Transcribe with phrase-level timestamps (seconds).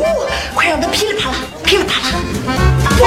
[0.00, 2.18] 哇哇，快让它噼里啪啦，噼里啪啦！
[3.00, 3.06] 哇！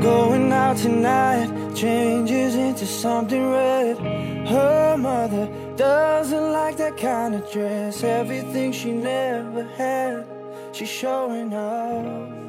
[0.00, 3.98] Going out tonight changes into something red.
[4.46, 8.02] Her mother doesn't like that kind of dress.
[8.02, 10.24] Everything she never had,
[10.72, 12.43] she's showing off.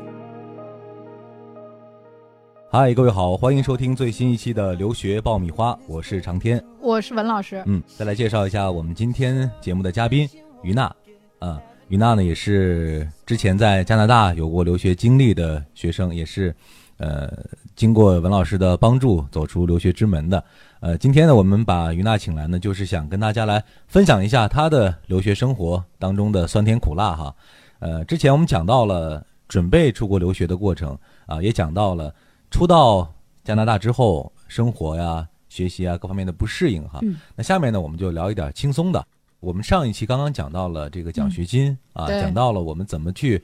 [2.79, 6.63] 嗨，各位好，欢迎收听最新一期的留学爆米花，我是长天。
[6.79, 7.63] 我是文老师。
[7.65, 10.29] 嗯，再来介绍一下我们今天节目的嘉宾
[10.63, 10.95] 于娜。
[11.39, 16.55] 啊，于娜呢也是之前在加拿大有过留学经历的学生，也是
[16.99, 17.33] 呃
[17.75, 20.45] 经过文老师的帮助走出留学之门的。
[20.81, 27.35] 呃，今天呢我们把于娜请来呢，就是想跟大家来分享一下她的留学生活当中的酸甜苦辣哈。
[27.79, 32.15] 呃，之前我们讲到了准备出国留学的过程啊，也讲到了
[32.51, 33.13] 初到
[33.45, 37.01] 加拿大之后生活呀、学习啊各方面的不适应哈。
[37.03, 39.05] 嗯那下面呢，我们就聊一点轻松的。
[39.41, 43.41] 我们上一期刚刚讲到了这个奖学金、啊，讲到了我们怎么去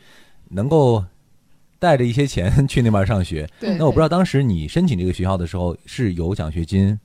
[0.48, 1.04] 能够
[1.78, 3.48] 带着一些钱 去那边上学。
[3.60, 6.98] 对那我不知道当时你申请这个学校的时候是有奖学金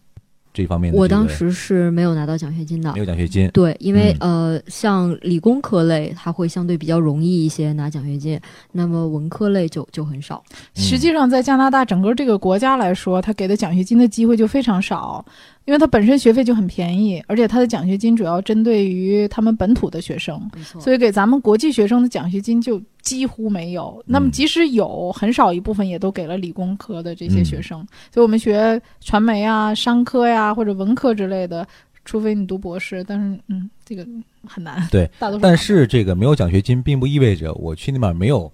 [0.57, 2.99] 这方面的、我当时是没有拿到奖学金的没。
[2.99, 3.47] 有奖学金。
[3.49, 8.39] 对，因为、嗯呃，像理工科类，它会相对比较容易一些拿奖学金，
[8.71, 10.43] 那么文科类就就很少。
[10.73, 15.23] 实际上，在加拿大整个这个国家来说，他给的奖学金的机会就非常少，
[15.67, 24.01] 因为它本身学费就很便宜，而且它的奖学金主要针对于他们本土的学生，没错所以给咱们国际学生的奖学金就几乎没有。
[24.05, 27.85] 那么即使有，很少一部分也都给了理工科的这些学生。
[28.13, 31.67] 所以我们学传媒啊、商科呀、或者文科之类的，
[32.05, 34.07] 除非你读博士，但是嗯，这个
[34.45, 34.87] 很难。
[34.89, 38.49] 对，大多数但是这个没有奖学金，并不意味着我去那边没有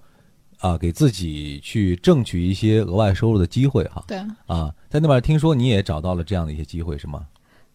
[0.63, 4.03] 啊给自己去争取一些额外收入的机会哈。
[4.07, 4.17] 对。
[4.47, 7.27] 啊，在那边听说你也找到了这样的一些机会是吗？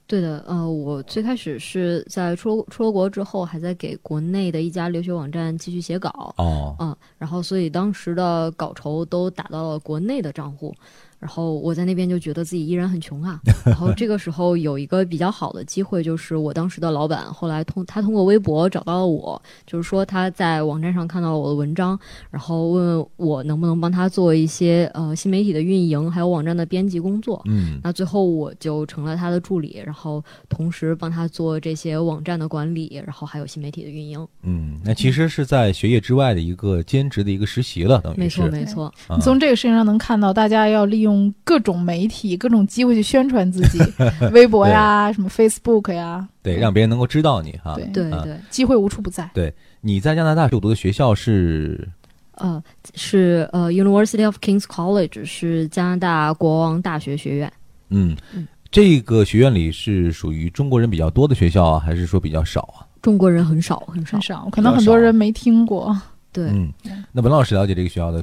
[0.07, 10.75] 对的，呃，我最开始是在出出了国之后，还在给国内的一家留学网站继续写稿，哦，嗯，然后所以当时的稿酬都打到了国内的账户，
[11.19, 13.41] 然后我在那边就觉得自己依然很穷啊。
[13.65, 21.99] 然后这个时候有一个比较好的机会，就是我当时的老板后来通他通过微博找到了我，就是说他在网站上看到了我的文章，
[22.31, 27.43] 然后问问我能不能帮他做一些呃新媒体的运营，还有网站的编辑工作。
[27.47, 34.27] 嗯那最后我就成了他的助理，然后同时帮他做这些网站的管理，然后还有新媒体的运营。
[34.43, 38.51] 嗯，那其实是在学业之外的一个兼职的一个实习了，等于没错，是。
[38.51, 38.93] 没错。
[39.21, 41.08] 从这个事情上能看到，大家要利用
[41.45, 43.79] 各种媒体、各种机会去宣传自己，
[44.33, 47.75] 微博呀、什么 Facebook 呀，对，让别人能够知道你哈。
[47.77, 49.29] 对啊对对，机会无处不在。
[49.35, 51.89] 对你在加拿大就读的学校是
[52.33, 52.63] 呃，
[52.95, 57.53] 是呃，University of King's College 是加拿大国王大学学院。
[57.91, 62.87] 嗯嗯，这个学院里是属于中国人比较多的学校啊，还是说比较少啊？
[63.03, 65.97] 中国人很少很少很，少，可能很多人没听过。
[66.33, 66.73] 对，嗯，
[67.11, 68.23] 那文老师了解这个学校的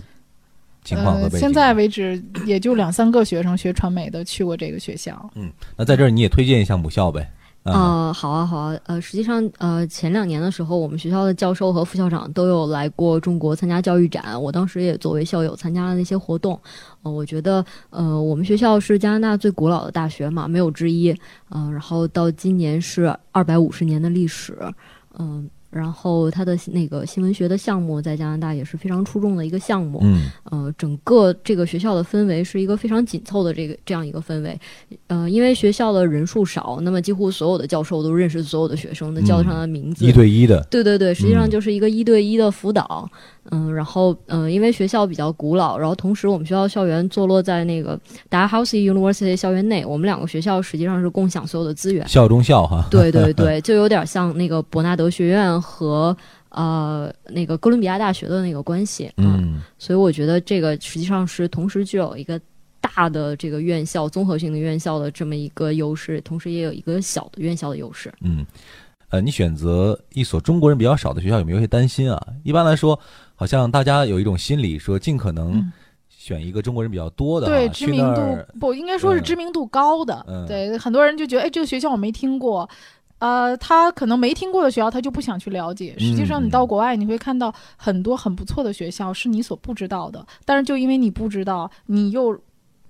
[0.85, 1.39] 情况和呃，背景。
[1.39, 5.29] 现在为止也就两三个学生学传媒的去过这个学校。
[5.35, 7.29] 嗯那在这儿你也推荐一下母校呗？
[7.63, 16.61] 啊，呃，好啊，好啊，呃，实际上，呃，前两年的时候，我们学校的教授和副校长都有来过中国参加教育展，我当时也作为校友参加了那些活动。
[17.01, 21.09] 呃，我觉得，呃，我们学校是加拿大最古老的大学嘛，没有之一。
[21.49, 24.55] 嗯、然后到今年是二百五十年的历史，
[25.17, 29.99] 嗯、然后他的那个新闻学的项目在加拿大也是非常出众的一个项目。
[30.03, 34.57] 嗯呃，整个这个学校的氛围是一个非常紧凑的这个这样一个氛围。
[35.07, 40.05] 呃，因为学校的人数少，那么几乎所有的教授都认识所有的学生，都叫得上他的名字。
[40.05, 43.09] 一对一的，对对对，实际上嗯就是一个一对一的辅导。
[43.51, 47.99] 嗯，然后嗯、呃因为学校比较古老，然后同时我们学校校园坐落在那个
[48.29, 52.07] Dalhousie University 校园内，我们两个学校实际上是共享所有的资源。
[52.07, 52.87] 校中校哈。
[52.89, 56.15] 对对 对，就有点像那个伯纳德学院和
[56.49, 59.11] 呃那个哥伦比亚大学的那个关系。
[59.17, 62.39] 嗯所以我觉得这个实际上是同时具有一个
[62.79, 68.13] 大的这个院校综合性的院校的这么一个优势，同时也有一个小的院校的优势。
[68.21, 68.45] 嗯，
[69.09, 72.27] 呃，你选择一所中国人比较少的学校，有没有一些担心啊？
[72.43, 72.97] 一般来说，
[73.33, 75.73] 好像大家有一种心理，说尽可能嗯
[76.09, 80.23] 选一个中国人比较多的啊，对，知名度不应该说是嗯知名度高的。
[80.27, 82.69] 嗯对，很多人就觉得，哎，这个学校我没听过。
[83.25, 85.95] 呃，他可能没听过的学校，他就不想去了解。
[85.97, 92.39] 实际上，嗯你到国外，你会看到很多很不错的学校是你所不知道的，但是就因为你不知道，你又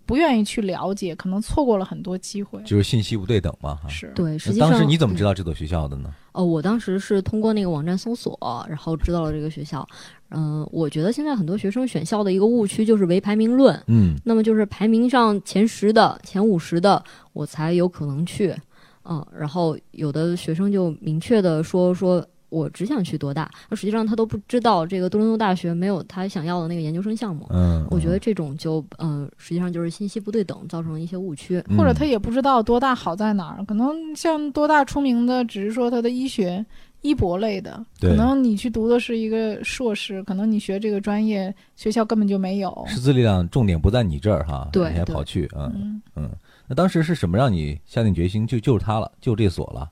[0.06, 2.62] 不愿意去了解，可能错过了很多机会。
[2.64, 3.88] 就是信息不对等嘛哈。
[3.88, 6.14] 是，对，实际上当时你怎么嗯知道这所学校的呢？
[6.34, 9.88] 哦，我当时是通过那个网站搜索，然后知道了这个学校。
[10.32, 18.54] 嗯、我觉得现在很多学生选校的一个误区就是唯排名论，嗯那么就是排名上前十的、前五十的，我才有可能去。
[19.08, 22.26] 嗯，然后有的学生就明确的说说。
[22.50, 27.46] 我只想去多大，那实际上他都不知道这个多伦多大学没有他想要的那个研究生项目。
[27.50, 31.62] 嗯，我觉得这种就嗯、实际上就是信息不对等，造成了一些误区。
[31.68, 36.66] 嗯或者他也不知道多大好在哪儿，可能像多大出名的，只是说他的医学、
[37.02, 42.86] 医博类的，可能你去读的是一个硕士，可能你学这个专业学校根本就没有。
[42.88, 46.32] 师资力量重点不在你这儿哈，对对你还跑去啊，嗯，嗯，
[46.68, 49.92] 那当时是什么让你下定决心就就是他了，就这所了？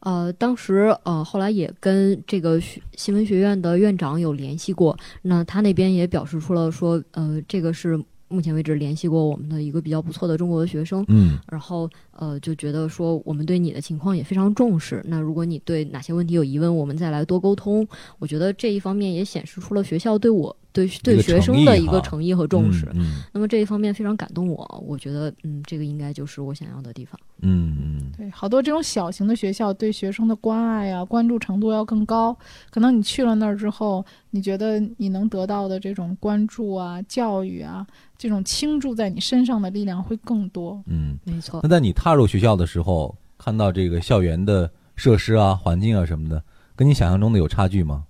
[0.00, 15.02] 呃，当时呃，后来也跟这个学新闻学院的院长有联系过，那他那边也表示出了说，呃，这个是目前为止联系过我们的一个比较不错的中国的学生，嗯然后呃，就觉得说我们对你的情况也非常重视。
[15.06, 17.86] 那如果你对哪些问题有疑问，我们再来多沟通。
[18.18, 22.88] 我觉得这一方面也显示出了学校对我对对学生的一个诚意和重视。
[22.94, 27.18] 嗯那么这一方面非常感动我，我觉得嗯，这个应该就是我想要的地方。
[27.42, 32.36] 嗯嗯对，好多这种小型的学校对学生的关爱啊、关注程度要更高。
[32.70, 37.86] 可能你去了那儿之后，你觉得你能得到的这种关注啊、教育啊，
[38.18, 40.82] 这种倾注在你身上的力量会更多。
[40.86, 41.16] 嗯。
[41.24, 46.42] 没错那，在你踏入学校的时候，看到这个校园的设施啊、环境啊什么的，
[46.76, 48.04] 跟你想象中的有差距吗？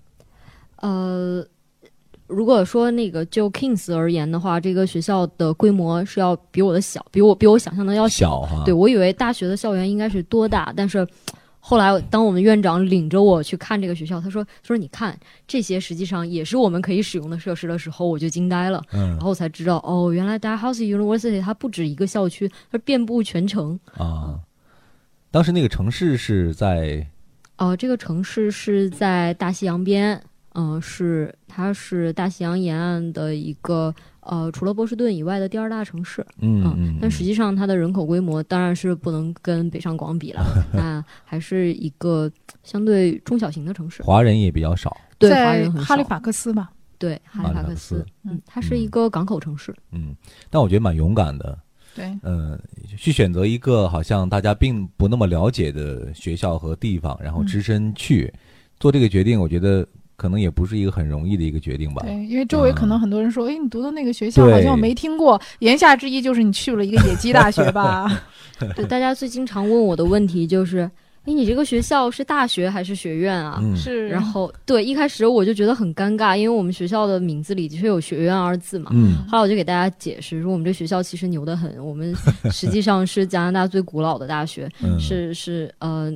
[0.77, 1.45] 呃，
[2.31, 11.07] 如果说那个就 Kings 而言的话，这个学校的规模是要比我的小，比我比我想象的要小哈，对，我以为大学的校园应该是多大，但是
[11.59, 18.83] 后来当我们院长领着我去看这个学校，他说：“他说你看这些实际上也是我们可以使用的设施的时候，我就惊呆了。
[18.93, 23.79] 嗯然后我才知道，哦，原来 Dalhousie University 它不止一个校区，它遍布全城。
[23.95, 24.41] 啊。
[25.31, 27.07] 当时那个城市是在
[27.57, 30.21] 呃，这个城市是在大西洋边，
[30.55, 36.25] 嗯、是它是大西洋沿岸的一个呃，除了波士顿以外的第二大城市。
[36.41, 40.43] 嗯嗯，但实际上它的人口规模当然是不能跟北上广比了，
[40.75, 42.31] 那还是一个
[42.63, 44.03] 相对中小型的城市。
[44.03, 44.97] 华人也比较少。
[45.19, 45.87] 对，华在人很少。
[45.87, 49.75] 哈利法克斯吧，对，哈利法克斯斯，嗯，它是一个港口城市。
[49.93, 50.15] 嗯，
[50.49, 51.59] 但我觉得蛮勇敢的。
[51.95, 52.59] 对，嗯，
[52.97, 58.33] 去选择一个好像大家并不那么了解的学校和地方，然后嗯只身去、
[58.79, 59.87] 做这个决定，我觉得
[60.21, 62.03] 可能也不是一个很容易的一个决定吧。
[62.05, 68.21] 对，因为周围可能很多人说，哎，你读的那个学校好像我没听过，言下之意就是你去了一个野鸡大学吧？
[68.77, 70.81] 对，大家最经常问我的问题就是：
[71.25, 73.59] 哎，你这个学校是大学还是学院啊？
[73.63, 78.91] 嗯，是，然后对，一开始我就觉得很尴尬，因为我们学校的名字里的确有“学院”二字嘛。
[78.93, 82.15] 嗯后来我就给大家解释说，我们这学校其实牛得很，我们
[82.53, 86.13] 实际上是加拿大最古老的大学， 嗯，是是呃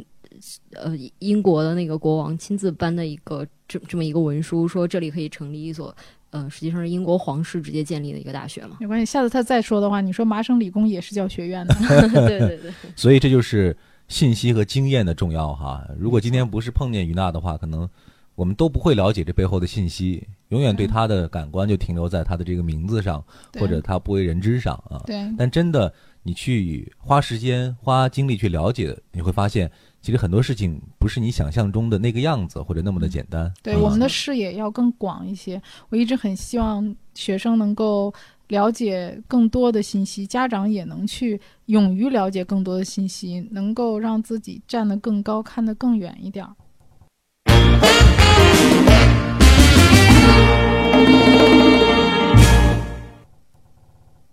[0.74, 5.94] 呃英国的那个国王亲自颁的一个这这么一个文书，说这里可以成立一所
[6.30, 8.76] 呃实际上是英国皇室直接建立的一个大学嘛。
[8.80, 11.74] 没关系，下次他再说的话，你说麻省理工也是叫学院的，
[12.10, 13.76] 对 对 对， 所以这就是
[14.08, 15.86] 信息和经验的重要哈。
[15.98, 17.88] 如果今天不是碰见于娜的话，可能
[18.34, 25.00] 我们都不会了解这背后的信息，永远对嗯她的感官就停留在她的这个名字上，对或者她不为人知上啊。
[25.06, 25.92] 对但真的，
[26.24, 29.70] 你去花时间、花精力去了解，你会发现，
[30.04, 33.50] 其实很多事情不是你想象中的那个样子，或者那么的简单。
[33.62, 35.58] 对，啊我们的视野要更广一些。
[35.88, 38.12] 我一直很希望学生能够
[38.48, 46.54] 了解更多的信息，家长也能去勇于了解更多的信息，能够让自己站得更高，看得更远一点儿。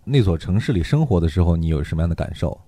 [0.04, 2.60] 那所城市里生活的时候，你有什么样的感受？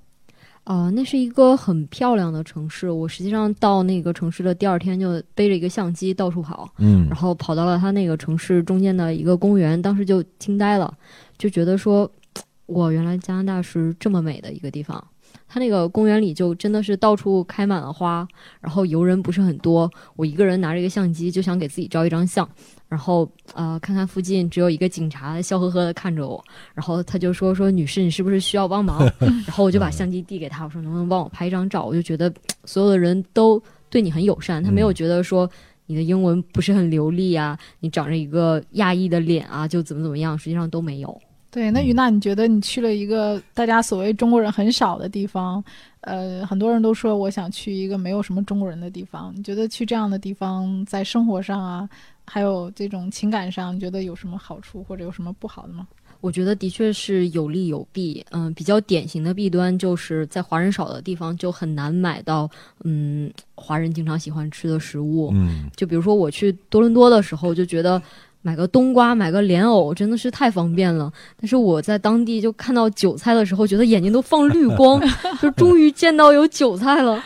[0.65, 2.91] 啊、那是一个很漂亮的城市。
[2.91, 10.93] 我实际上到那个城市的第二天就背着一个相机到处跑，嗯然后跑到了它那个城市中间的一个公园，当时就惊呆了，
[11.37, 12.11] 就觉得说，
[12.69, 15.07] 哇，原来加拿大是这么美的一个地方。
[15.47, 18.27] 它那个公园里就真的是到处开满了花，
[18.61, 19.91] 然后游人不是很多。
[20.17, 22.49] 我一个人拿着一个相机就想给自己照一张相，
[22.89, 26.43] 然后呃看看附近只有一个警察笑呵呵的看着我，
[26.75, 29.05] 然后他就说说女士你是不是需要帮忙？
[29.21, 31.85] 然后我就把相机递给他，我说能不能帮我拍一张照？
[31.85, 32.33] 我就觉得
[32.65, 35.49] 所有的人都对你很友善，他没有觉得说
[35.87, 41.21] 你的英文不是很流利啊，你长着一个亚裔的脸啊，就怎么怎么样，实际上都没有。
[41.55, 45.63] 对，那嗯于娜，你觉得你去了一个大家所谓中国人很少的地方，
[46.01, 49.33] 呃，很多人都说我想去一个没有什么中国人的地方。
[49.37, 51.89] 你觉得去这样的地方，在生活上啊，
[52.27, 55.87] 还有这种情感上，你觉得有什么好处或者有什么不好的吗？
[56.21, 58.25] 我觉得的确是有利有弊。
[58.33, 62.51] 嗯，比较典型的弊端就是在华人少的地方就很难买到
[62.83, 65.31] 嗯华人经常喜欢吃的食物。
[65.35, 68.03] 嗯就比如说我去多伦多的时候，就觉得
[68.47, 71.11] 买个冬瓜、买个莲藕真的是太方便了。
[71.41, 75.01] 但是我在当地就看到韭菜的时候，觉得眼睛都放绿光，
[75.41, 77.21] 就终于见到有韭菜了。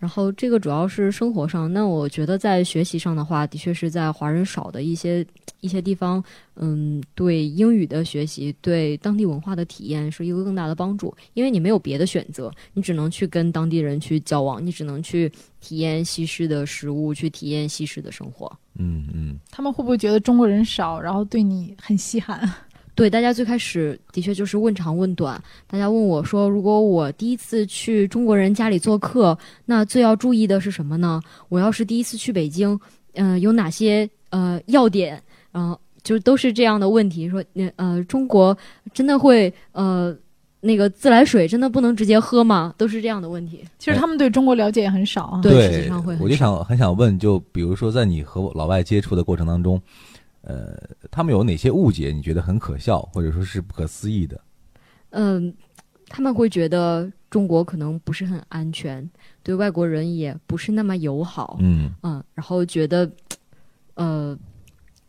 [0.00, 5.26] 嗯然后这个主要是生活上，那我觉得在学习上的话，的确是在华人少的一些
[5.60, 6.22] 一些地方，
[6.54, 18.48] 嗯，对英语的学习，对当地文化的体验是一个更大的帮助，因为你没有别的选择，你只能去跟当地人去交往，你只能去体验西式的食物，去体验西式的生活。
[18.80, 22.48] 嗯嗯他们会不会觉得中国人少，然后对你很稀罕？
[22.98, 25.40] 对，大家最开始的确就是问长问短。
[25.68, 31.22] 大家问我说，如果我第一次去中国人家里做客，那最要注意的是什么呢？
[31.48, 32.76] 我要是第一次去北京，
[33.14, 35.22] 嗯、有哪些呃要点？
[35.54, 37.28] 嗯、就都是这样的问题。
[37.28, 38.58] 说，那呃，中国
[38.92, 40.12] 真的会呃
[40.60, 42.74] 那个自来水真的不能直接喝吗？
[42.76, 43.64] 都是这样的问题。
[43.78, 45.40] 其实他们对中国了解也很少啊。
[45.40, 49.80] 对实际上会很我就想很想问，就比如说在你和老外接触的过程当中，
[50.48, 50.76] 呃，
[51.10, 54.40] 他们有哪些误解你觉得很可笑，或者说是不可思议的？
[55.10, 55.52] 嗯，
[56.08, 59.08] 他们会觉得中国可能不是很安全，
[59.42, 61.58] 对外国人也不是那么友好。
[61.60, 63.10] 嗯嗯，然后觉得，
[63.94, 64.36] 呃，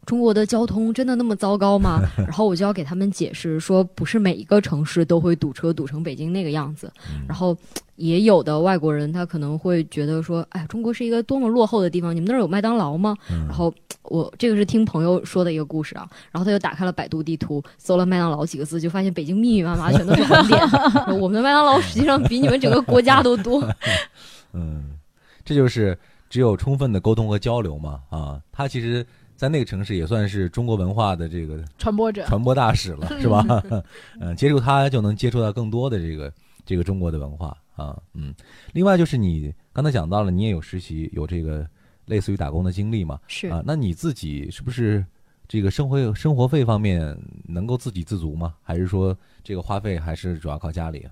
[0.05, 2.01] 中国的交通真的那么糟糕吗？
[2.17, 6.91] 然后我就要给他们解释说，不是每一个城市都会堵车堵成北京那个样子。
[7.10, 7.55] 嗯然后
[7.96, 13.15] 也有的外国人他可能会觉得说，哎，中国是一个多么落后的地方，你们那儿有麦当劳吗？
[13.31, 13.74] 嗯然后
[14.09, 20.59] 我这个是听朋友说的一个故事啊，然后他就打开了百度地图，搜了麦当劳几个字，就发现北京密密麻麻全都是红点。
[21.19, 23.63] 我们的麦当劳实际上比你们整个国家都多。
[24.53, 24.97] 嗯，
[25.45, 25.97] 这就是
[26.29, 29.05] 只有充分的沟通和交流嘛啊，他其实。
[29.39, 33.41] 在那个城市也算是中国文化的这个传播者，传播大使了，是吧？
[34.19, 36.29] 嗯，接触他就能接触到更多的这个
[36.65, 38.35] 这个中国的文化啊，嗯。
[38.73, 41.65] 另外就是你刚才讲到了，你也有实习，有这个
[42.09, 43.17] 类似于打工的经历嘛？
[43.27, 45.05] 是啊，那你自己是不是
[45.47, 48.55] 这个生活生活费方面能够自给自足吗？
[48.61, 51.11] 还是说这个花费还是主要靠家里啊？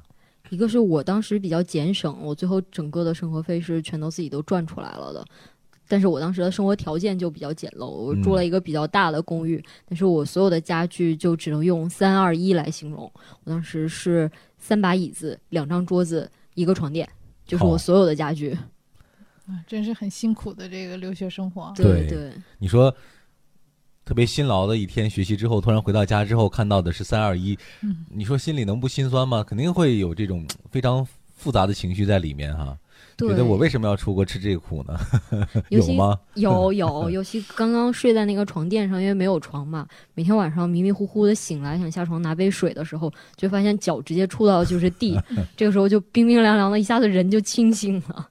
[0.49, 5.25] 一个是我当时比较俭省，我最后整个的生活费是全都自己都赚出来了的。
[5.89, 13.09] 但是我当时的生活条件就比较简陋，我住了一个比较大的公寓，但是我所有的家具就只能用三二一来形容。
[13.43, 17.07] 我当时是三把椅子、两张桌子、一个床垫，
[17.45, 18.57] 就是我所有的家具。
[19.47, 21.71] 啊，真是很辛苦的这个留学生活。
[21.75, 22.93] 对对你说
[24.05, 29.43] 特别辛劳的一天学习之后，突然回到家之后看到的是三二一，嗯你说心里能不心酸吗？
[29.43, 32.77] 肯定会有这种非常复杂的情绪在里面哈。
[33.15, 34.99] 对，觉得我为什么要出国吃这个苦呢？
[35.69, 36.19] 有吗？
[36.35, 45.17] 有 有，尤其刚刚睡在那个床垫上，因为没有床嘛，每天晚上迷迷糊糊的醒来，想下床拿杯水的时候，就发现脚直接触到的就是地，
[45.55, 48.29] 这个时候就冰冰凉凉的，一下子人就清醒了。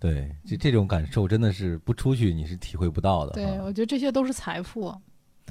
[0.00, 3.32] 对，这这种感受真的是不出去你是体会不到的。
[3.32, 4.92] 对，我觉得这些都是财富。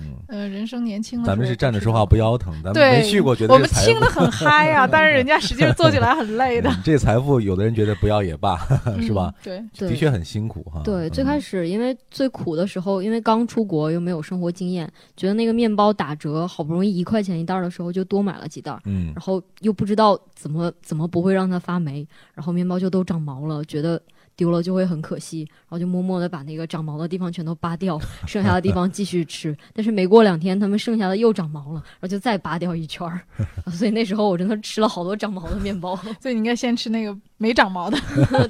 [0.01, 8.57] 嗯，呃，人生年轻的咱们是站着说话不腰疼，咱们，没去过，觉得我们听得很嗨呀、但是人家实际上做起来很累的， 嗯这财富，有的人觉得不要也罢，
[9.01, 9.33] 是吧？
[9.45, 9.69] 嗯？
[9.77, 10.81] 对，的确很辛苦哈。
[10.85, 18.79] 对，嗯最开始因为最苦的时候，因为刚出国又没有生活经验，觉得那个面包打折，好不容易一块钱一袋儿的时候，就多买了几袋儿。
[18.85, 24.01] 嗯然后又不知道怎么怎么不会让它发霉，然后面包就都长毛了，觉得
[24.39, 29.53] 丢了就会很可惜，然后就默默的把那个长毛的地方全都扒掉， 剩下的地方继续吃。
[29.73, 33.19] 但是没过两天，它们剩下的又长毛了，然后就再扒掉一圈儿，
[33.65, 35.93] 啊所以那时候我真的吃了好多长毛的面包。
[36.21, 37.97] 所以你应该先吃那个没长毛的。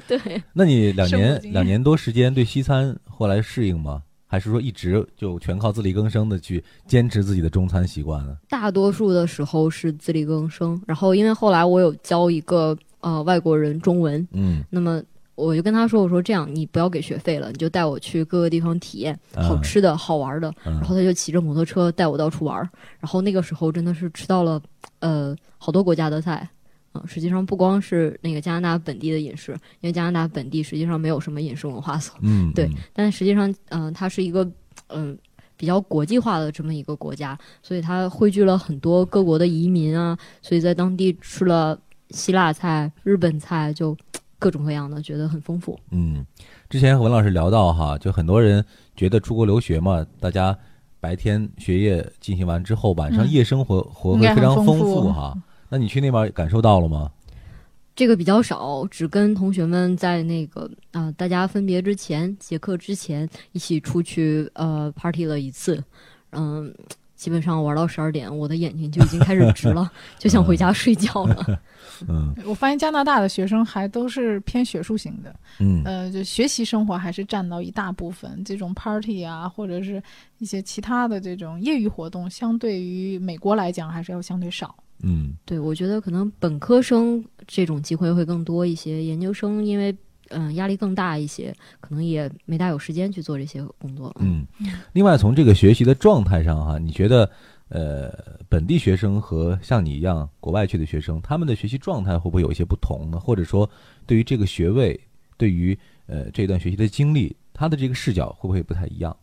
[0.06, 4.02] 对，那你两年两年多时间对西餐后来适应吗？
[4.32, 8.36] 还是说一直就全靠自力更生的去坚持自己的中餐习惯呢？
[8.48, 15.02] 大多数的时候是自力更生，然后因为后来我有教一个呃外国人中文，嗯，那么
[15.40, 20.52] 我就跟他说：“我说这样，你不要给学费了，你就带我去各个地方体验啊好吃的好玩的。
[20.64, 22.68] 嗯然后他就骑着摩托车带我到处玩儿。
[23.00, 24.60] 然后那个时候真的是吃到了
[24.98, 26.48] 呃好多国家的菜。
[26.92, 34.44] 嗯，实际上不光是那个加拿大本地的饮食，因为加拿大本地实际上没有什么饮食文化所，嗯，对嗯但实际上，嗯、它是一个
[34.88, 35.16] 嗯、
[35.56, 41.78] 比较国际化的这么一个国家，所以它汇聚了很多各国的移民啊，所以在当地吃了
[42.10, 43.96] 希腊菜、日本菜，就
[44.40, 45.78] 各种各样的，觉得很丰富。
[45.90, 46.26] 嗯，
[46.68, 48.64] 之前和文老师聊到哈，就很多人
[48.96, 50.58] 觉得出国留学嘛，大家
[50.98, 55.36] 白天学业进行完之后，晚上嗯夜生活活会非常丰富哈。
[55.68, 57.12] 那你去那边感受到了吗？
[57.94, 65.84] 这个比较少，只跟同学们在那个啊、大家分别之前结课之前一起出去呃 party 了一次，
[66.30, 66.74] 嗯。
[67.20, 71.60] 基本上玩到十二点，我的眼睛就已经开始直了， 就想回家睡觉了。
[72.08, 78.42] 嗯我发现加拿大的学生还都是偏学术型的，嗯呃，就学习生活还是占到一大部分。
[78.42, 80.02] 这种 party 啊，或者是
[80.38, 84.74] 一些其他的这种业余活动，相对于美国来讲，还是要相对少。
[85.02, 89.94] 嗯对，我觉得可能本科生这种机会会更多一些，研究生因为
[90.30, 94.14] 嗯、压力更大一些，可能也没大有时间去做这些工作。
[94.18, 94.46] 嗯。
[94.92, 97.30] 另外，从这个学习的状态上哈，你觉得
[97.68, 98.12] 呃，
[98.48, 103.20] 本地学生和像你一样国外去的学生，他们的学习状态会不会有一些不同呢？
[103.20, 103.68] 或者说，
[104.06, 104.98] 对于这个学位，
[105.36, 109.16] 对于呃这段学习的经历，他的这个视角会不会不太一样？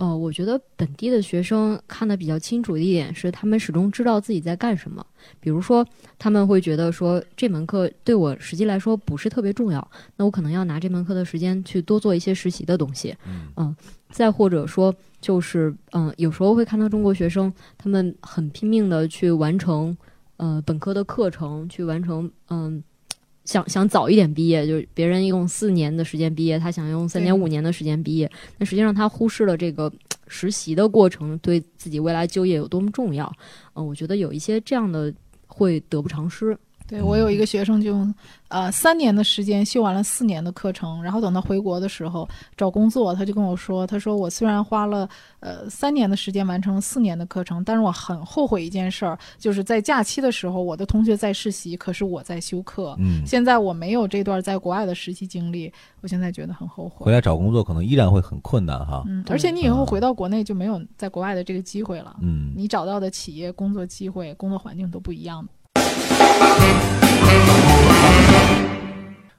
[0.00, 5.04] 呃，我觉得本地的学生看得比较清楚的一点是，他们始终知道自己在干什么。
[5.38, 5.86] 比如说，
[6.18, 13.14] 他们会觉得说这门课对我实际来说不是特别重要，那我可能要拿这门课的时间去多做一些实习的东西。
[13.56, 13.76] 嗯
[14.08, 19.94] 再或者说，就是嗯、有时候会看到中国学生，他们很拼命的去完成
[20.38, 22.82] 呃本科的课程，去完成嗯。
[23.50, 29.92] 想想早一点毕业，就是别人用四年的时间毕业，他想用三年五年的时间毕业，那实际上他忽视了这个
[30.28, 33.28] 实习的过程对自己未来就业有多么重要。
[33.74, 35.12] 嗯、我觉得有一些这样的
[35.48, 36.56] 会得不偿失。
[36.90, 38.12] 对我有一个学生就用
[38.48, 52.96] 呃三年的时间修完了四年的课程，然后等他回国的时候找工作，他就跟我说，他说我虽然花了呃三年的时间完成了四年的课程，但是我很后悔一件事儿，就是在假期的时候，我的同学在实习，可是我在修课。
[52.98, 57.12] 嗯，现在我没有这段在国外的实习经历，我现在觉得很后悔回。
[57.12, 59.04] 来找工作可能依然会很困难哈。
[59.06, 62.16] 嗯，而且你以后回到国内就没有在国外的这个机会了。
[62.20, 65.52] 嗯你找到的企业、工作机会、工作环境都不一样的。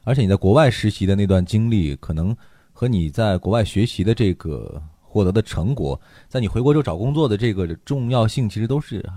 [0.03, 2.35] 而且你在国外实习的那段经历，可能
[2.73, 9.07] 和你在国外学习的这个获得的成果，在你回国之后找工作的这个重要性，其实都是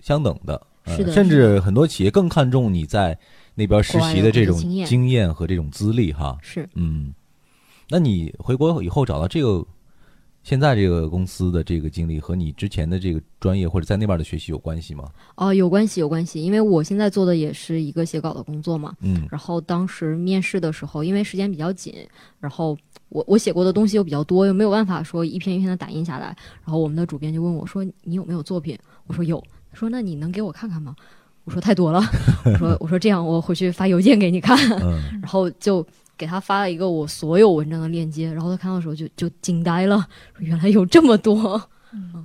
[0.00, 0.54] 相等的。
[0.84, 3.18] 呃是的甚至很多企业更看重你在
[3.54, 6.38] 那边实习的这种经验和这种资历哈。
[6.40, 7.12] 是，嗯，
[7.90, 9.62] 那你回国以后找到这个
[10.48, 15.04] 现在这个公司的这个经历，和你之前的这个专业或者在那边的学习有关系吗？
[15.34, 18.94] 哦、有关系，有关系，因为我现在做的也是一个写稿的工作嘛。
[19.02, 21.94] 嗯然后当时面试的时候，因为时间比较紧，
[22.40, 22.74] 然后
[23.10, 26.34] 我我写过的东西又比较多，又没有办法说一篇一篇的打印下来。
[26.64, 28.74] 然后我们的主编就问我说：“你有没有作品？”
[29.06, 29.38] 我说有。
[29.70, 30.96] 他说：“那你能给我看看吗？”
[31.44, 32.00] 我说：“太多了。
[32.46, 35.86] ”我说：“我说这样，我回去发邮件给你看。”嗯 然后就
[36.18, 40.06] 给他发了一个我所有文章的链接，然后他看到的时候就就惊呆了，
[40.40, 41.58] 原来有这么多。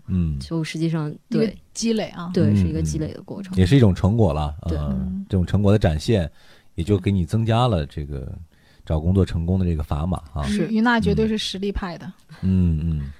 [0.07, 3.55] 嗯，就实际上对积累啊，对嗯是一个积累的过程。
[3.55, 4.53] 也是一种成果了。
[4.69, 6.29] 嗯这种成果的展现，
[6.75, 8.37] 也就给你增加了这个
[8.85, 10.43] 找工作成功的这个砝码啊。
[10.43, 12.11] 是于娜绝对是实力派的。
[12.41, 13.11] 嗯嗯。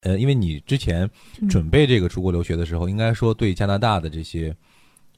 [0.00, 1.08] 呃，因为你之前
[1.50, 4.54] 准备这个出国留学的时候，应该说对加拿大的这些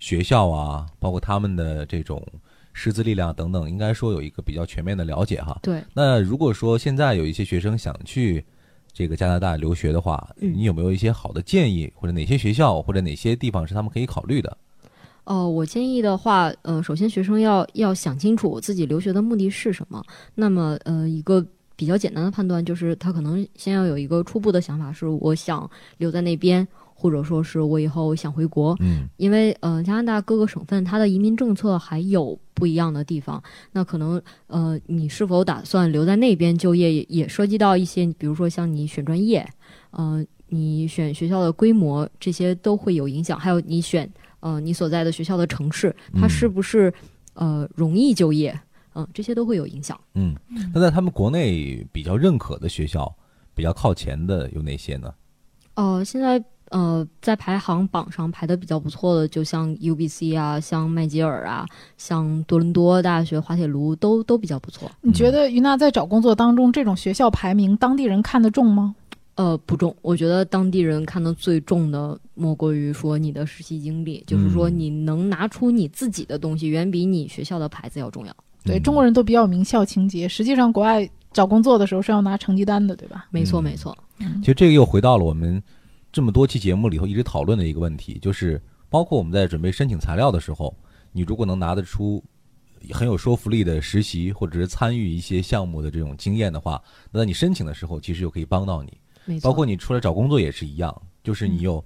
[0.01, 2.25] 学校啊，包括他们的这种
[2.79, 5.59] 师资力量等等，应该说有一个比较全面的了解哈。
[5.63, 8.45] 对，那如果说现在有一些学生想去
[8.93, 14.55] 这个加拿大留学的话，嗯你有没有一些好的建议，或者哪些学校或者哪些地方是他们可以考虑的？
[15.25, 20.05] 哦，我建议的话，呃，首先学生要要想清楚自己留学的目的是什么。
[20.35, 26.67] 那么，呃，一个比较简单的判断就是，他可能先要有一个初步的想法，是我想留在那边，
[26.99, 28.75] 或者说是我以后想回国。
[28.81, 39.47] 嗯因为呃，加拿大各个省份它的移民政策还有不一样的地方，那可能呃，你是否打算留在那边就业，也也涉及到一些，比如说像你选专业，
[39.91, 43.39] 呃，你选学校的规模，这些都会有影响。
[43.39, 46.93] 还有你选呃你所在的学校的城市，它嗯是不是
[47.35, 48.59] 呃容易就业，
[48.95, 50.01] 嗯、这些都会有影响。
[50.15, 50.35] 嗯，
[50.73, 53.15] 那在他们国内比较认可的学校，
[53.55, 55.13] 比较靠前的有哪些呢？
[55.75, 64.91] 呃，现在呃，在排行榜上排的比较不错的，就像 UBC 啊，像麦吉尔啊，像多伦多大学、滑铁卢都都比较不错。
[65.01, 68.95] 你觉得于娜在找工作当中，这种学校排名，当地人看得重吗？
[69.37, 78.35] 呃，不重，我觉得当地人看得最重的莫过于说你的实习经历，就是说嗯你能拿出你自己的东西，远比你学校的牌子要重要。
[78.65, 83.27] 对，嗯中国人都比较有名校情节，实际上国外找工作的时候是要拿成绩单的，对吧？
[83.31, 83.97] 没错，嗯没错。
[84.41, 85.63] 其实这个又回到了我们
[86.17, 90.75] 这么多期节目里头一直讨论的一个问题，就是包括我们在准备申请材料的时候，
[91.13, 92.25] 你如果能拿得出
[92.91, 99.41] 很有说服力的实习，或者是参与一些项目的这种经验的话，那在你申请的时候，其实就可以帮到你。
[99.43, 101.85] 包括你出来找工作也是一样，就是你有。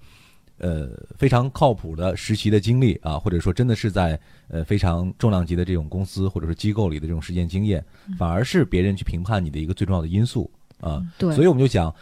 [0.59, 7.85] 呃，非常靠谱的实习的经历啊，或者说真的是在呃非常重量级的这种公司或者是机构里的这种实践经验，
[8.17, 11.03] 反而是别人去评判你的一个最重要的因素啊。
[11.19, 11.93] 对，所以我们就讲，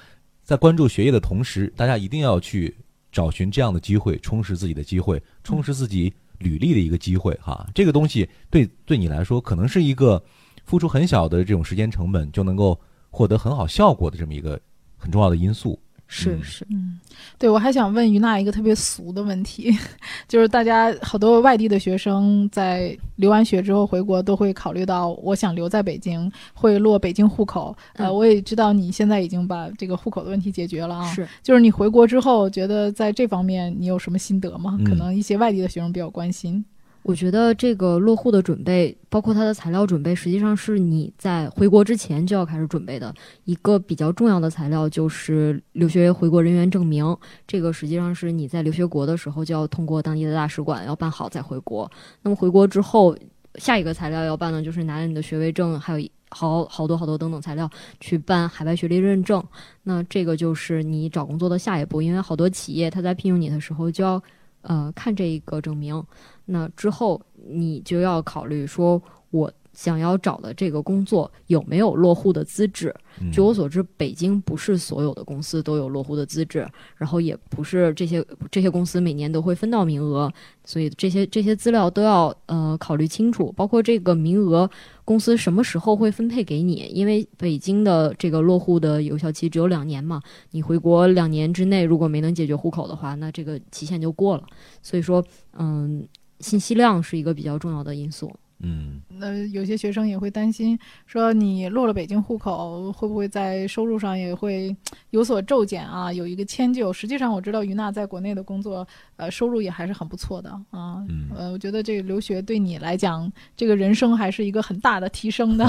[0.49, 2.75] 在关注学业的同时，大家一定要去
[3.13, 7.69] 找寻这样的机会，充实自己的机会，充实自己履历的一个机会哈。
[7.75, 10.25] 这个东西对对你来说，可能是一个
[10.65, 12.81] 付出很小的这种时间成本就能够
[13.11, 14.59] 获得很好效果的这么一个
[14.97, 15.79] 很重要的因素。
[16.11, 16.99] 是是，嗯，
[17.39, 19.71] 对，我还想问于娜一个特别俗的问题，
[20.27, 27.77] 就是大家好多外地的学生在留完学之后回国，都会考虑到我想留在北京，会落北京户口。
[27.93, 34.79] 呃，我也知道你现在已经把这个户口的问题解决了啊，是，就是你回国之后，觉得在这方面你有什么心得吗？
[34.87, 36.65] 可能一些外地的学生比较关心。
[37.09, 47.17] 我觉得这个落户的准备，包括它的材料准备，实际上是你在回国之前就要开始准备的一个比较重要的材料，就是留学回国人员证明。
[47.47, 51.91] 这个实际上是你在留学国的时候就要通过当地的大使馆要办好再回国。
[52.21, 53.17] 那么回国之后，
[53.55, 59.43] 下一个材料要办的就是拿着你的学位证，还有好好多好多等等材料去办海外学历认证。
[59.85, 64.23] 那这个就是你找工作的下一步，因为好多企业他在聘用你的时候就要
[64.63, 66.03] 呃看这一个证明。
[66.47, 72.93] 那之后，你就要考虑说，我想要找的这个工作有没有落户的资质。
[73.31, 80.29] 据我所知，北京不是所有的公司都有落户的资质，然后也不是这些这些公司每年都会分到名额，
[80.65, 83.55] 所以这些这些资料都要呃考虑清楚。
[83.57, 84.69] 包括这个名额，
[85.05, 86.91] 公司什么时候会分配给你？
[86.93, 94.43] 因为北京的这个落户的有效期只有两年嘛，你回国两年之内如果没能解决户口的话，那这个期限就过了。
[94.83, 95.25] 所以说，
[95.57, 96.05] 嗯。
[96.41, 98.33] 信息量是一个比较重要的因素。
[98.61, 104.75] 嗯，那有些学生也会担心，说你落了北京户口，会不会在收入上也会
[105.11, 106.13] 有所骤减啊？
[106.13, 106.93] 有一个迁就。
[106.93, 111.05] 实际上，我知道于娜在国内的工作，呃，收入也还是很不错的啊。
[111.09, 115.65] 嗯，呃，我觉得这个留学对你来讲，这个人生还是一个很大的提升的。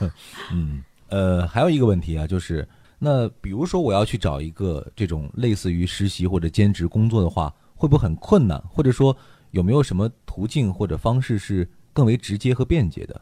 [0.52, 8.60] 嗯，呃，还有一个问题啊，就是那比如说我要去找一个这种类似于实习或者兼职工作的话，会不会很困难？
[8.68, 9.16] 或者说？
[9.54, 13.18] 有没有什么途径或者方式是更为直接和便捷的？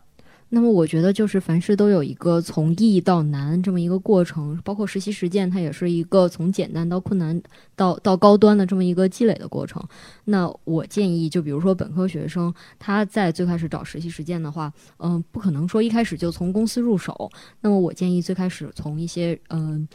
[0.55, 7.43] 那么我觉得就是凡事都有一个从易到难这么一个过程，包括实习实践，它也是一个从简单到困难
[7.75, 9.83] 到到高端的这么一个积累的过程。
[10.25, 17.31] 那我建议，就比如说本科学生他在最开始找实习实践的话，嗯，不可能说一开始就从公司入手。
[17.63, 19.89] 那么我建议最开始从一些嗯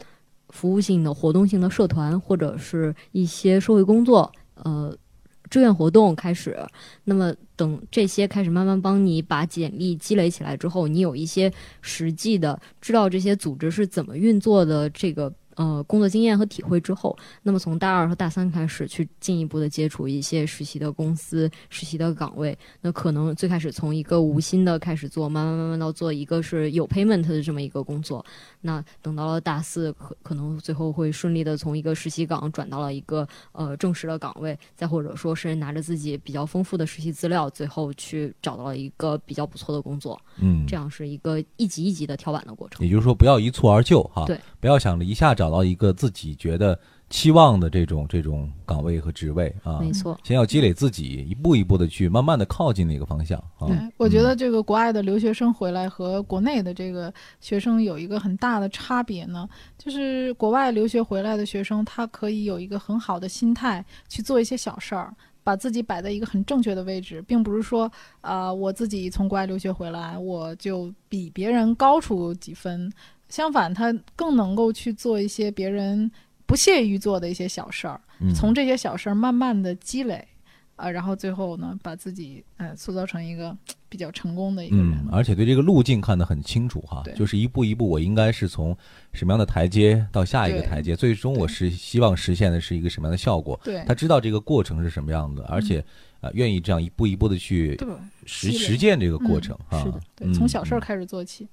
[0.48, 4.92] 服务性的活动性的社团或者是一些社会工作，呃。
[5.50, 6.56] 志愿活动开始，
[7.04, 15.32] 那么等这些开始慢慢帮你把简历积累起来之后，你有一些实际的知道这些组织是怎么运作的这个。
[15.58, 22.56] 呃，工作经验和体会之后，那么从大二和大三开始去进一步的接触一些实习的公司、实习的岗位。
[22.80, 28.24] 那可能最开始从一个无薪的开始做，慢慢慢慢到做一个是有 payment 的这么一个工作。
[28.60, 40.16] 那等到了大四，可可能最后会顺利的从一个实习岗转到了一个呃正式的岗位，再或者说是拿着自己比较丰富的实习资料，最后去找到了一个比较不错的工作。
[40.40, 42.86] 嗯，这样是一个一级一级的跳板的过程。
[42.86, 44.24] 也就是说，不要一蹴而就哈。
[44.24, 45.47] 对，不要想着一下找。
[45.48, 53.66] 找到一个自己觉得期望的这种这种岗位和职位啊，没错，先要积累自己，一步一步的去慢慢的靠近那个方向啊。
[53.66, 72.92] 对，我觉得这个国外的留学生回来和国内的这个学生有一个很大的差别呢，就是国外留学回来的学生，他可以有一个很好的心态去做一些小事儿，把自己摆在一个很正确的位置，并不是说啊，我自己从国外留学回来，我就比别人高出几分。
[73.28, 76.10] 相反，他更能够去做一些别人
[76.46, 78.00] 不屑于做的一些小事儿，
[78.34, 80.26] 从这些小事儿慢慢的积累，
[80.76, 83.54] 啊，然后最后呢，把自己呃塑造成一个
[83.88, 85.06] 比较成功的一个人。
[85.12, 88.74] 而且对这个路径看得很清楚哈，就是一步一步，我应该是从
[89.12, 93.60] 什么样的台阶到下一个台阶，最终我是希望实现的是一个什么样的效果。
[93.62, 95.84] 对，他知道这个过程是什么样子，而且
[96.20, 97.78] 啊，愿意这样一步一步的去
[98.24, 99.82] 实实践这个过程啊。
[99.82, 101.46] 是的，对，从小事儿开始做起。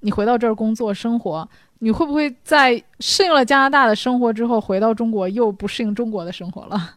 [0.00, 1.48] 你回到这儿工作生活，
[1.80, 6.96] 你会不会在适应了加拿大的生活之后，回到中国又不适应中国的生活了？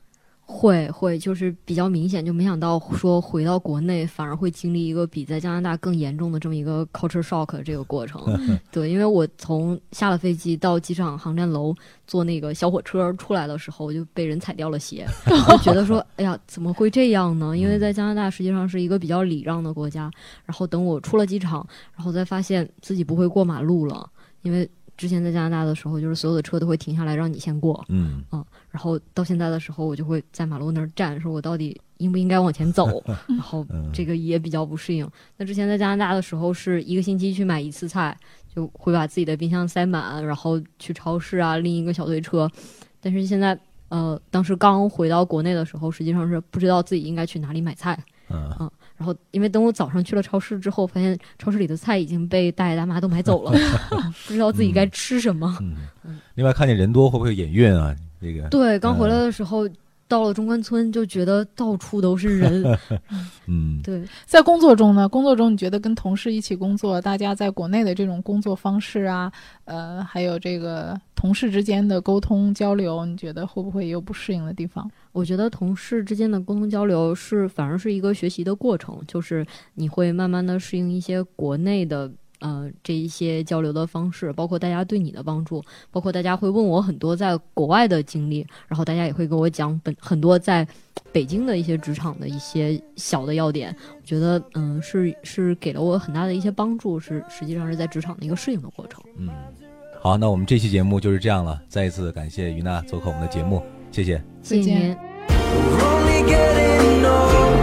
[0.52, 8.20] 会会就是比较明显，就没想到说回到国内反而会经历一个比在加拿大更严重的这么一个 culture shock 这个过程。
[8.72, 11.74] 对，因为我从下了飞机到机场航站楼
[12.08, 15.06] 坐那个小火车出来的时候，我就被人踩掉了鞋，
[15.52, 17.56] 我觉得说，哎呀，怎么会这样呢？
[17.56, 20.12] 因为在加拿大实际上是一个比较礼让的国家。
[20.46, 24.10] 然后等我出了机场，然后再发现自己不会过马路了，
[24.42, 24.68] 因为
[25.00, 27.86] 之前在加拿大的时候，就是所有的车都会停下来让你先过。
[27.88, 28.22] 嗯
[28.70, 35.10] 然后到现在的时候，我就会在马路那儿站，说我到底应不应该往前走， 然后这个也比较不适应。
[35.38, 38.16] 那之前在加拿大的时候，是一个星期去买一次菜，
[38.54, 42.52] 就会把自己的冰箱塞满，然后去超市啊拎一个小推车。
[43.00, 43.58] 但是现在，
[43.88, 47.98] 呃，当时刚回到国内的时候，实际上是不知道自己应该去哪里买菜。
[48.30, 53.52] 嗯然后，因为等我早上去了超市之后，发现超市里的菜已经被大爷大妈都买走了
[54.28, 55.58] 不知道自己该吃什么。
[55.62, 56.20] 嗯。
[56.36, 57.96] 另外，看见人多会不会眼晕啊？
[58.22, 59.66] 这个对，刚回来的时候，
[60.10, 62.78] 到了中关村就觉得到处都是人。
[63.48, 69.32] 嗯对，在工作中呢，工作中你觉得跟同事一起工作，大家在国内的这种工作方式啊，
[69.64, 74.90] 呃，还有这个同事之间的沟通交流，你觉得会不会也有不适应的地方？
[75.12, 79.46] 我觉得同事之间的沟通交流是反而是一个学习的过程，就是
[79.76, 82.12] 你会慢慢的适应一些国内的。
[82.40, 90.68] 呃，这一些交流的方式，包括大家对你的帮助，包括大家会问我很多在国外的经历，然后大家也会跟我讲本很多在
[91.12, 93.76] 北京的一些职场的一些小的要点。
[94.00, 99.04] 我觉得，嗯、是是给了我很大的一些帮助，是实际上是在职场的一个适应的过程。
[99.18, 99.30] 嗯，
[100.02, 101.62] 好，那我们这期节目就是这样了。
[101.68, 104.22] 再一次感谢于娜做客我们的节目，谢谢。
[104.42, 104.98] 谢谢再见您。
[105.50, 107.59] We're only getting